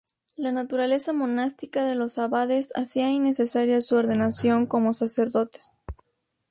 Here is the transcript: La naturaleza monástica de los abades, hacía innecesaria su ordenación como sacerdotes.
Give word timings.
La 0.35 0.51
naturaleza 0.51 1.13
monástica 1.13 1.85
de 1.85 1.93
los 1.93 2.17
abades, 2.17 2.71
hacía 2.75 3.11
innecesaria 3.11 3.79
su 3.81 3.95
ordenación 3.97 4.65
como 4.65 4.93
sacerdotes. 4.93 5.73